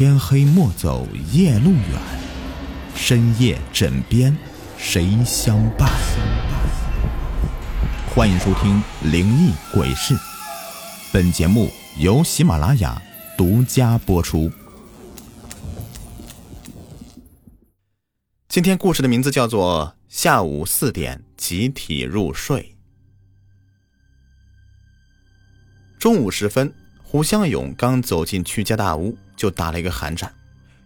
[0.00, 2.00] 天黑莫走夜路远，
[2.94, 4.34] 深夜枕边
[4.78, 5.90] 谁相伴？
[8.08, 8.82] 欢迎收听
[9.12, 10.14] 《灵异鬼事》，
[11.12, 12.98] 本节目由喜马拉雅
[13.36, 14.50] 独家播出。
[18.48, 22.74] 今天故事的名字叫做《下午四点集体入睡》。
[26.00, 26.72] 中午时分，
[27.02, 30.30] 胡湘勇刚走进屈家大屋，就打了一个寒颤，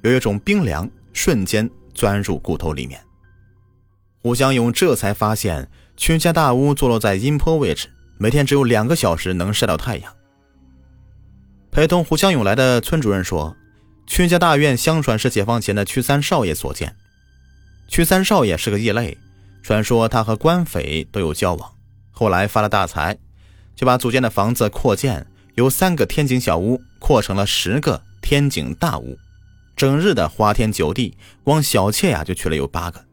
[0.02, 3.00] 有一种冰凉瞬间钻入骨头里面。
[4.22, 10.14] 胡湘勇这才发现，屈家大屋坐落在阴坡位置，每天只有两个小时能晒到太阳。
[11.72, 13.56] 陪同胡湘勇来的村主任说，
[14.06, 16.95] 屈家大院相传是解放前的屈三少爷所建。
[17.88, 19.18] 屈三少爷是个异类，
[19.64, 21.73] 传说他和官匪都有交往，
[22.12, 23.18] 后来发了大财，
[23.74, 25.26] 就把祖建的房子扩建，
[25.56, 29.18] 由三个天井小屋扩成了十个天井大屋，
[29.76, 33.04] 整日的花天酒地，光小妾呀就娶了有八个。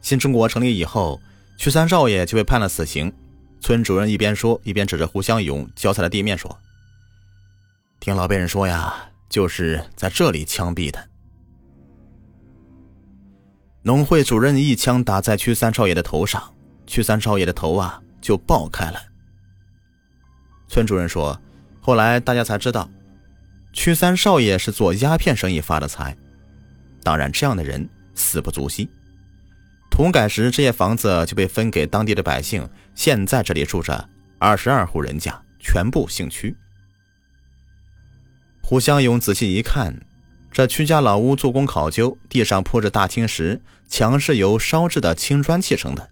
[0.00, 1.20] 新中国成立以后，
[1.58, 3.12] 屈三少爷就被判了死刑。
[3.60, 6.56] 村主任一边说，一边指着胡湘勇脚踩的地面说
[7.98, 8.94] ：“听老辈人说呀，
[9.28, 11.08] 就是在这里枪毙的。”
[13.82, 16.54] 农会主任一枪打在屈三少爷的头上，
[16.86, 19.00] 屈三少爷的头啊就爆开了。
[20.68, 21.36] 村主任说，
[21.80, 22.88] 后来大家才知道，
[23.76, 26.16] 屈三少爷是做鸦片生意发的财。
[27.04, 28.88] 当然，这样的人死不足惜。
[29.90, 32.68] 土改时，这些房子就被分给当地的百姓。
[32.94, 36.56] 现在这里住着二十二户人家，全部姓屈。
[38.62, 39.94] 胡湘勇仔细一看。
[40.50, 46.08] 这屈家老屋做工考究，地上铺着大青石，墙是由烧制的青砖砌成的，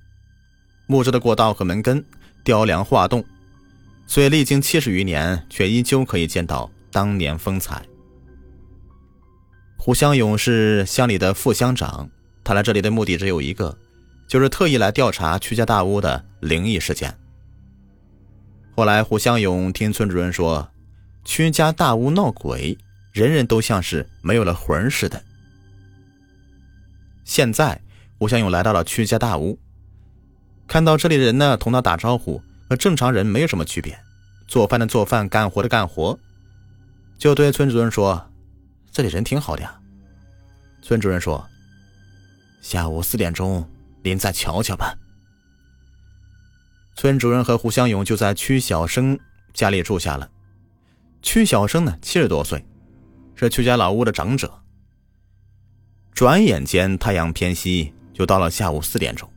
[0.86, 2.04] 木质的过道和门根
[2.44, 3.24] 雕梁画栋，
[4.06, 7.84] 虽历经七十余年，却依旧可以见到当年风采。
[9.76, 12.08] 胡湘勇是乡里的副乡长，
[12.44, 13.76] 他来这里的目的只有一个，
[14.28, 17.12] 就是特意来调查屈家大屋的灵异事件。
[18.76, 20.70] 后来，胡湘勇听村主任说，
[21.24, 22.78] 屈家大屋闹鬼。
[23.12, 25.22] 人人都像是没有了魂似的。
[27.24, 27.80] 现在，
[28.18, 29.58] 胡湘勇来到了屈家大屋，
[30.66, 33.98] 看到这里的人呢，同他打招呼，和正常人没有什么区别。
[34.48, 36.18] 做饭的做饭，干活的干活，
[37.18, 38.30] 就对村主任说
[38.92, 39.80] ：“这里人挺好的呀。”
[40.82, 41.46] 村主任说
[42.60, 43.68] ：“下午四点钟，
[44.02, 44.96] 您再瞧瞧吧。”
[46.96, 49.18] 村主任和胡湘勇就在屈小生
[49.52, 50.30] 家里住下了。
[51.22, 52.64] 屈小生呢，七十多岁。
[53.36, 54.62] 是屈家老屋的长者。
[56.12, 59.28] 转眼间，太阳偏西，就到了下午四点钟。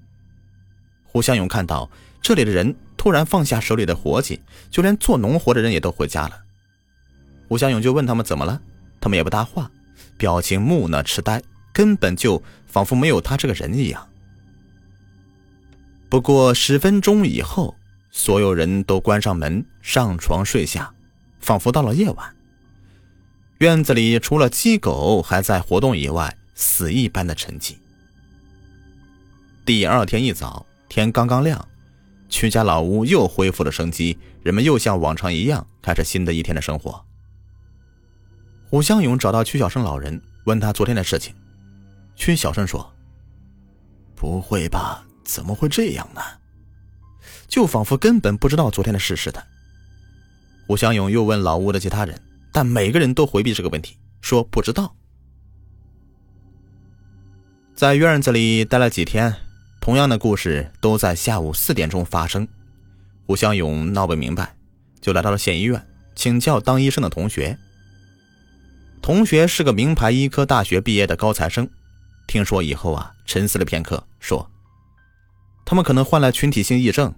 [1.03, 1.89] 胡湘勇看到
[2.21, 4.39] 这里的人突然放下手里的活计，
[4.69, 6.43] 就连做农活的人也都回家了。
[7.49, 8.61] 吴小勇就问他们怎么了，
[8.99, 9.69] 他们也不搭话，
[10.17, 11.41] 表情木讷痴呆，
[11.71, 14.07] 根本就仿佛没有他这个人一样。
[16.09, 17.75] 不过十分钟以后，
[18.11, 20.93] 所有人都关上门，上床睡下，
[21.39, 22.35] 仿佛到了夜晚。
[23.59, 27.75] 院子里除了鸡狗还在活动以外，死一般的沉寂。
[29.65, 31.67] 第二天一早，天刚刚亮，
[32.29, 37.03] 屈家老屋又恢复了生机，人们又像往常一样开始新的一天的生活。
[38.69, 41.33] 胡湘勇找到屈小生老人，问他昨天的事情。
[42.15, 42.93] 屈小生说
[44.15, 45.05] ：“不会吧？
[45.23, 46.21] 怎么会这样呢？”
[47.47, 49.43] 就仿佛根本不知道昨天的事似的。
[50.67, 52.21] 胡湘勇又问老屋的其他人。
[52.49, 54.95] 但每个人都回避这个问题，说不知道。
[57.75, 59.31] 在院子里待了几天，
[59.79, 62.47] 同样的故事都在下午四点钟发生。
[63.27, 64.55] 胡湘勇闹不明白，
[64.99, 65.85] 就来到了县医院，
[66.15, 67.55] 请教当医生的同学。
[69.07, 71.65] 同学是个名牌医科大学毕业的高材生，
[72.27, 74.51] 听说以后啊，沉思了片刻，说
[75.63, 77.15] ：“他们可能患了群体性癔症。”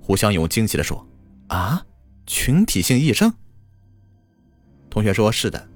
[0.00, 1.06] 胡湘勇惊奇的说
[1.48, 1.84] ：“啊，
[2.26, 3.30] 群体性癔症？”
[4.88, 5.68] 同学说：“是的，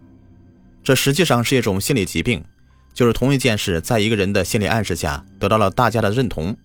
[0.82, 2.43] 这实际上是一种心理疾病，
[2.94, 6.56] 就是同一件事，在一个人的心理暗示下得到了大家的认同，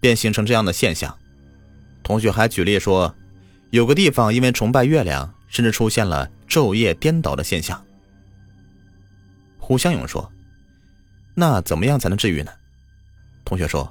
[0.00, 1.16] 便形成这样的现象。”
[2.02, 3.14] 同学还举例说，
[3.70, 7.80] 有个地方因为崇拜月亮，甚至出现了昼夜颠倒的现象。
[9.72, 10.30] 胡湘勇说
[11.34, 12.52] ：“那怎么样才能治愈呢？”
[13.42, 13.90] 同学说：“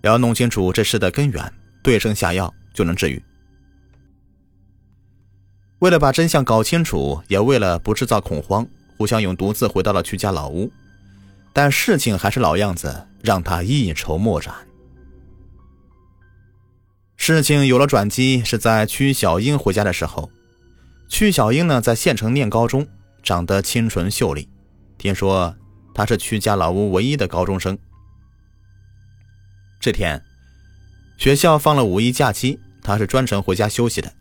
[0.00, 1.52] 要弄清楚这事的根源，
[1.82, 3.22] 对症下药就能治愈。”
[5.80, 10.72] 为了把真相搞清楚，也为了不制造恐慌，胡湘勇独自回到了屈家老屋。
[11.52, 14.54] 但事情还是老样子，让他一筹莫展。
[17.18, 20.30] 事情有了转机，是在屈小英回家的时候。
[21.06, 22.88] 曲小英呢，在县城念高中，
[23.22, 24.48] 长得清纯秀丽。
[24.98, 25.54] 听说
[25.94, 27.78] 她是曲家老屋唯一的高中生。
[29.80, 30.22] 这天，
[31.18, 34.12] 学校放了五一假期，她是专程回家休息的。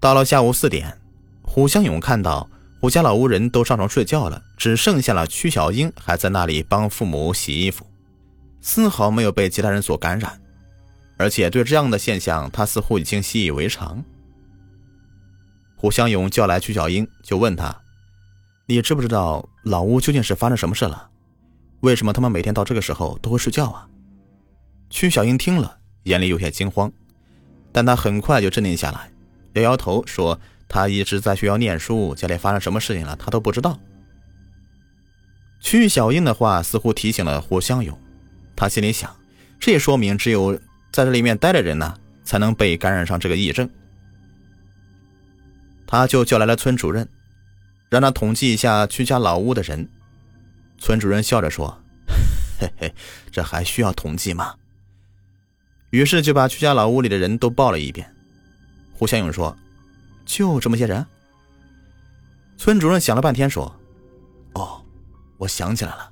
[0.00, 0.98] 到了下午四点，
[1.42, 2.48] 胡湘勇看到
[2.80, 7.86] 胡家老屋人都上床睡觉了，只剩下了曲小英还在那里帮父母洗衣服，
[8.60, 10.40] 丝毫没有被其他人所感染，
[11.18, 14.02] 而且对这样的现象，他似乎已经习以为常。
[15.82, 17.76] 胡湘勇叫来曲小英，就问他
[18.66, 21.10] ：“你知不知道老屋究竟是发生什么事了？
[21.80, 23.88] 为什么他们每天到这个时候都会睡觉啊？”
[24.90, 26.92] 曲小英听了，眼里有些惊慌，
[27.72, 29.10] 但他很快就镇定下来，
[29.54, 30.38] 摇摇头说
[30.70, 33.76] ：“他一直在学校念书，家里发生什么事情了，他都不知道。”
[35.60, 37.98] 曲小英的话似乎提醒了胡湘勇，
[38.54, 39.12] 他心里想：
[39.58, 40.54] 这也说明只有
[40.92, 41.92] 在这里面待的人呢，
[42.22, 43.68] 才能被感染上这个疫症。
[45.92, 47.06] 他就叫来了村主任，
[47.90, 49.86] 让他统计一下屈家老屋的人。
[50.78, 51.78] 村主任笑着说
[52.58, 52.94] ：“嘿嘿，
[53.30, 54.54] 这还需要统计吗？”
[55.92, 58.10] 于是就把屈家老屋里的人都报了一遍。
[58.94, 59.54] 胡湘勇说
[60.24, 61.04] ：“就这么些人？”
[62.56, 63.70] 村主任想了半天说
[64.56, 64.82] ：“哦，
[65.36, 66.10] 我想起来了，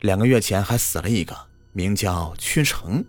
[0.00, 1.36] 两个月前还死了一个，
[1.74, 3.04] 名叫屈成。”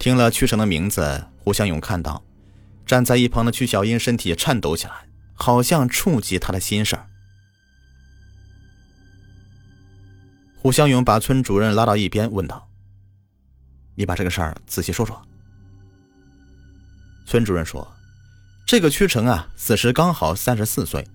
[0.00, 2.20] 听了屈成的名字，胡湘勇看到。
[2.86, 7.06] 站在一旁的曲小英身体颤抖起来，好像触及他的心事儿。
[10.56, 12.70] 胡湘勇把村主任拉到一边，问道
[13.96, 15.20] ：“你把这个事儿仔细说说。”
[17.26, 17.86] 村主任说
[18.66, 21.06] ：“这个屈成啊，此时刚好三十四岁。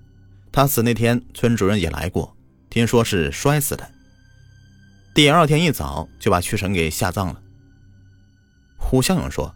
[0.51, 2.35] 他死那天，村主任也来过，
[2.69, 3.91] 听说是摔死的。
[5.15, 7.41] 第二天一早就把屈成给下葬了。”
[8.77, 9.55] 胡湘勇说：“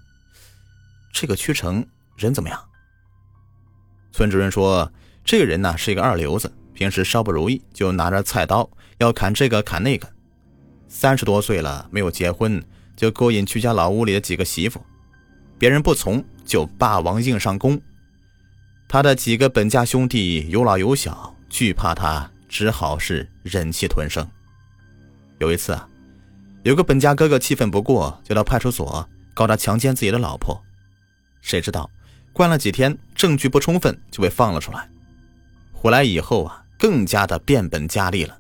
[1.14, 2.60] 这个屈成。”人怎么样？
[4.12, 4.92] 村主任说
[5.26, 8.70] ：“这个人呢是一个二流子，平时稍不如意就拿着菜刀
[9.00, 10.08] 要砍这个砍那个。
[10.88, 12.64] 三十多岁了没有结婚，
[12.96, 14.80] 就勾引屈家老屋里的几个媳妇，
[15.58, 17.82] 别人不从就霸王硬上弓。
[18.88, 24.24] 他的几个本家兄弟有老有小，惧怕他，只好是忍气吞声。
[25.40, 25.90] 有一次啊，
[26.62, 30.64] 有个本家哥哥气愤不过，就到派出所告他强奸自己的老婆，
[31.42, 31.90] 谁知道？”
[32.34, 34.90] 关了几天，证据不充分就被放了出来。
[35.72, 38.40] 回来以后啊，更加的变本加厉了。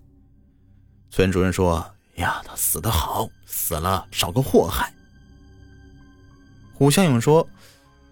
[1.12, 4.92] 村主任说：“呀，他死得好，死了少个祸害。”
[6.74, 7.48] 胡湘勇说：“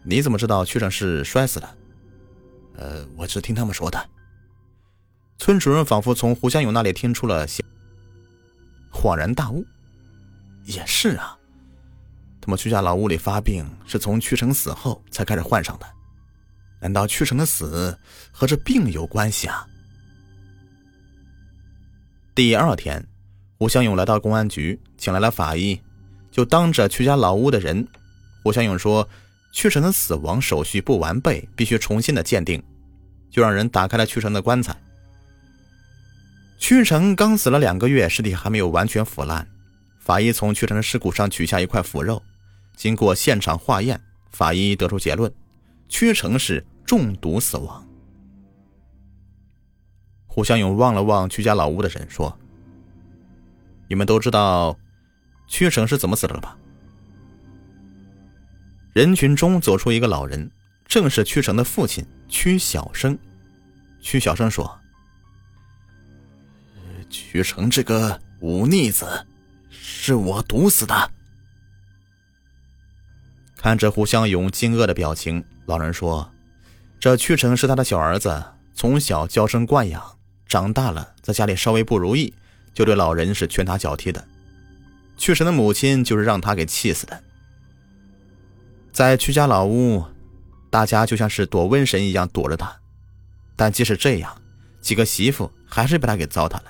[0.06, 1.68] 你怎么知道屈成是摔死的？”
[2.78, 4.10] 呃，我是听他们说的。
[5.40, 7.64] 村主任仿佛从胡湘勇那里听出了些
[8.92, 9.66] 恍然大悟
[10.66, 11.36] ：“也是啊。”
[12.42, 15.86] 他们屈家老屋里发病是从屈成死后才开始患上的，
[16.82, 17.96] 难道屈成的死
[18.32, 19.66] 和这病有关系啊？
[22.34, 23.06] 第二天，
[23.60, 25.80] 胡湘勇来到公安局，请来了法医，
[26.32, 27.88] 就当着屈家老屋的人，
[28.42, 29.08] 胡湘勇说
[29.54, 32.62] ：“屈成的死亡手续不完备，必须重新的鉴定。”
[33.30, 34.76] 就让人打开了屈成的棺材。
[36.58, 39.48] 屈成刚死了两个月，尸体还没有完全腐烂，
[40.00, 42.22] 法医从屈成的尸骨上取下一块腐肉。
[42.76, 44.02] 经过现场化验，
[44.32, 45.32] 法医得出结论：
[45.88, 47.88] 屈成是中毒死亡。
[50.26, 52.36] 胡湘勇望了望屈家老屋的人，说
[53.90, 54.78] ：“你们都知道
[55.48, 56.58] 屈成是怎么死的了吧？”
[58.94, 60.50] 人群中走出一个老人，
[60.86, 63.18] 正是屈成的父亲屈小生。
[64.00, 64.80] 屈小生说
[67.10, 69.28] ：“屈成这个忤逆子，
[69.70, 71.12] 是我毒死的。”
[73.62, 76.28] 看着胡湘勇惊愕的表情，老人说
[77.00, 80.04] ：“这屈成是他的小儿子，从小娇生惯养，
[80.48, 82.34] 长大了在家里稍微不如意，
[82.74, 84.28] 就对老人是拳打脚踢的。
[85.16, 87.22] 屈成的母亲就是让他给气死的。
[88.92, 90.04] 在屈家老屋，
[90.72, 92.76] 大家就像是躲瘟神一样躲着他，
[93.56, 94.36] 但即使这样，
[94.82, 96.64] 几个媳妇还是被他给糟蹋了。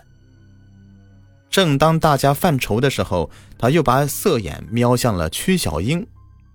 [1.50, 6.06] 正当大家犯愁的时候，他又把色眼瞄向了屈小英。”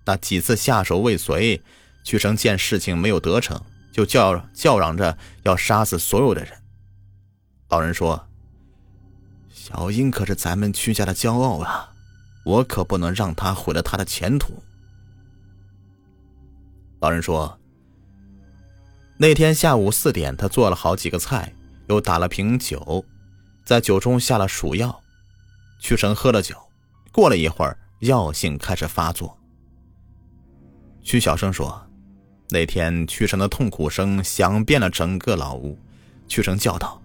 [0.07, 1.61] 那几次下手未遂，
[2.05, 3.61] 屈成见事情没有得逞，
[3.93, 6.53] 就叫叫嚷着要杀死所有的人。
[7.69, 8.29] 老人说
[9.51, 11.93] ：“小英可是咱们屈家的骄傲啊，
[12.45, 14.63] 我可不能让他毁了他的前途。”
[17.01, 17.59] 老人说
[19.19, 21.53] ：“那天下午四点，他做了好几个菜，
[21.89, 23.05] 又打了瓶酒，
[23.65, 25.03] 在酒中下了鼠药。
[25.81, 26.57] 屈成喝了酒，
[27.11, 29.37] 过了一会儿，药性开始发作。”
[31.07, 31.89] 曲小生说
[32.51, 35.79] ：“那天，屈成的痛苦声响遍了整个老屋。
[36.27, 37.01] 屈成叫道：“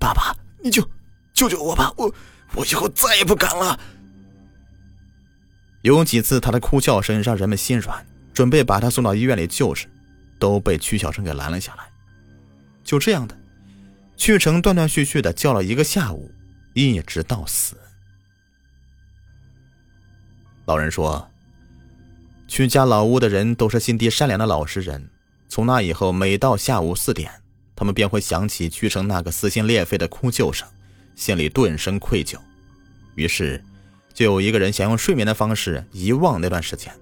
[0.00, 0.82] 爸爸，你就
[1.34, 1.92] 救救我吧！
[1.98, 2.14] 我
[2.54, 3.78] 我以后再也不敢了。”
[5.84, 9.86] 有几次，他的哭叫声让人们心软，准备把他送到医院里救治，
[10.38, 11.84] 都被曲小生给拦了下来。
[12.82, 13.38] 就这样的，
[14.16, 16.32] 屈成断断续续的叫了一个下午，
[16.72, 17.76] 一直到死。
[20.64, 21.28] 老人说。
[22.52, 25.08] 屈家老屋的人都是心地善良的老实人。
[25.48, 27.32] 从那以后，每到下午四点，
[27.74, 30.68] 他们便会想起屈成那个撕心裂肺的哭救声，
[31.16, 32.36] 心里顿生愧疚。
[33.14, 33.64] 于是，
[34.12, 36.92] 就有一个人想用睡眠的方式遗忘那段时间。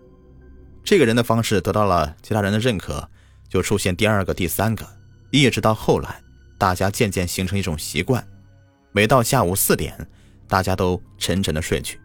[0.85, 3.09] 这个人的方式得到了其他人的认可，
[3.49, 4.87] 就出现第二个、第三个，
[5.33, 6.23] 一直到后来，
[6.59, 8.25] 大家渐渐形成一种习惯：
[8.92, 10.09] 每到下午四点，
[10.47, 11.99] 大家都沉沉的睡去。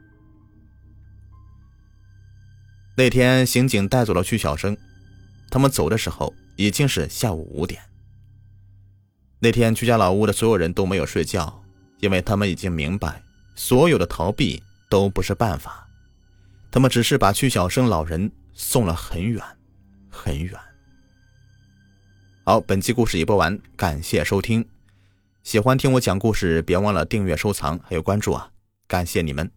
[2.98, 4.76] 那天，刑警带走了曲小生，
[5.50, 7.82] 他们走的时候已经是下午五点。
[9.40, 11.62] 那天，曲家老屋的所有人都没有睡觉，
[12.00, 13.22] 因为他们已经明白，
[13.54, 15.86] 所有的逃避都不是办法。
[16.72, 19.44] 他们只是把曲小生老人送了很远，
[20.10, 20.58] 很远。
[22.46, 24.66] 好，本期故事已播完，感谢收听。
[25.44, 28.52] 喜欢听我讲故事，别忘了订阅、收藏还有关注啊！
[28.88, 29.52] 感谢你们。